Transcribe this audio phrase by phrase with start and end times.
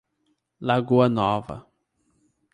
[0.59, 1.61] Lagoa Nova